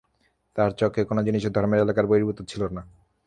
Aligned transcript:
তাঁহার 0.55 0.71
চক্ষে 0.71 1.01
কোন 1.03 1.17
জিনিষই 1.23 1.51
ধর্মের 1.55 1.83
এলাকার 1.83 2.05
বহির্ভূত 2.07 2.39
ছিল 2.47 2.61
না। 2.67 2.81